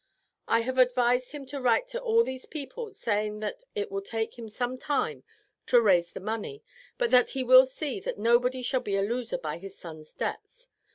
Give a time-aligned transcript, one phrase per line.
[0.47, 4.39] I have advised him to write to all these people saying that it will take
[4.39, 5.23] him some time
[5.67, 6.63] to raise the money,
[6.97, 10.69] but that he will see that nobody shall be a loser by his son's debts.